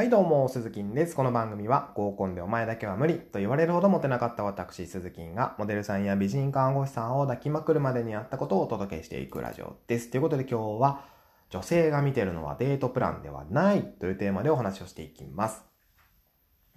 [0.00, 1.14] はいどうも、鈴木です。
[1.14, 10.10] この番組は合コンでお前だけは無理と言われるほどモテなかった私、鈴木がモデルさんや美人看護師さんを抱きまくるまでにあったことをお届けしていくラジオです。
[10.10, 11.04] ということで今日は
[11.50, 15.66] 女性が見てるのはデートプランではないというテーマでお話をしていきます。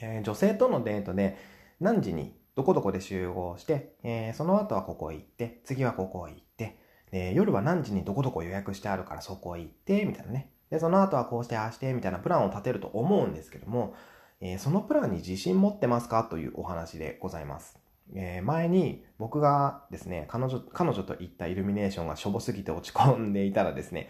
[0.00, 1.36] えー、女性とのデートで
[1.78, 6.78] 何時にどこどこで集合して、えー、その後はここ行って、次はここ行って、
[7.10, 10.54] で夜は何時にどこどこ予約してあるからそこ行って、みたいなね。
[10.70, 13.94] で、その後はこうしてああしてみたいなプランを立てると思うんですけども、
[14.40, 17.78] えー、そのプランに自信持ってますかというお話でございます。
[18.14, 24.08] えー、前に僕がですね、彼女、彼女と行ったイルミネーションがしょぼすぎて落ち込んでいたらですね、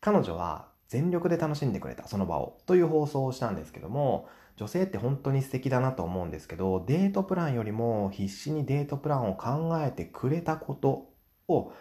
[0.00, 11.10] 彼女は全力で楽しんでくれた、その場を、という放送をしたんですけども、女性って本当に素敵だなと思うんですけど、デートプランよりも必死にデートプランを考えてくれたこと
[11.48, 11.72] を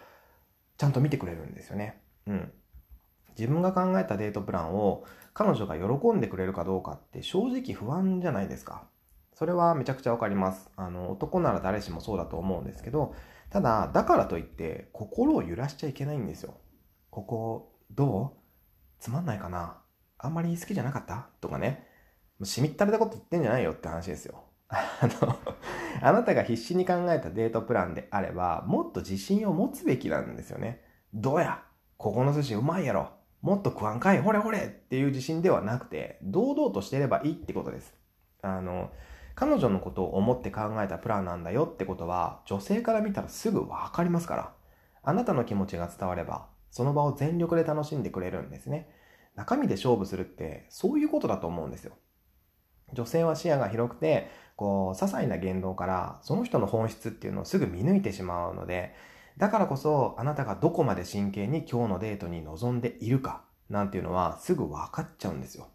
[0.77, 2.01] ちゃんと見てくれるんですよね。
[2.25, 2.51] うん。
[3.37, 5.03] 自分が考えたデートプランを
[5.33, 8.83] 彼女が喜んでくれるかどうかって正直不安じゃないですか。
[9.33, 10.69] それはめちゃくちゃわかります。
[10.75, 13.15] あの、男なら誰しもそうだと思うんですけど、
[13.49, 16.55] ただ、だからといって心を揺らしちゃいけないんですよ。
[17.09, 18.39] ここ、どう？
[18.99, 19.81] つまんないかな？
[20.17, 21.29] あんまり好きじゃなかった？
[21.41, 21.87] とかね。
[22.43, 24.43] しみったれたこと言ってんじゃないよって話ですよ。
[24.69, 24.79] あ
[25.21, 25.35] の、
[26.01, 30.81] あなたが必死に考えたデートプランであれば、もっと自信を持つべきなんですよね。
[31.13, 31.63] どうや？
[31.97, 37.93] ここの寿司うまいやろもっと食わんかい、ほれほれっていう自信ではなくて、堂々としてればいいってことです。
[38.41, 38.91] あの、
[39.35, 44.53] 彼女のことを思って考えたプランなんだよってことは、女性から見たらすぐわかりますから。
[45.03, 48.89] あなたの気持ちが伝われば、その場を全力で楽しんでくれるんですね。
[49.35, 51.93] 中身で勝負するって、そういうことだと思うんですよ。
[52.93, 58.93] 女性は視野が広くて、こう、些細な言動から、その人の本質っていうのをすぐ見抜いてしまうので、
[59.37, 65.69] だからこそあなたがどこまで真剣に今日のデートに臨んでいるかなんていうのはすぐ分かっちゃうんですよ。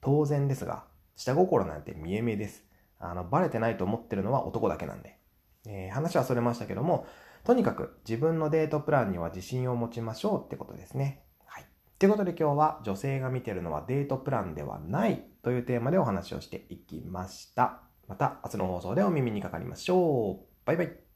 [0.00, 0.84] 当然ですが、
[1.16, 2.64] 下心なんて見え見えです。
[2.98, 5.18] あの、バレてないと思ってるのは男だけなんで。
[5.66, 7.06] えー、話はそれましたけども、
[7.44, 11.22] とにかく自分のデートプランには自信を持ちましょうってことですね。
[11.44, 11.66] はい。
[11.98, 17.82] ということで今日は女性が見てるのはデートプランではないというテーマでお話をしていきました。
[18.08, 20.46] また明日の放送でお耳にかかりましょう。
[20.64, 21.11] バイバイ。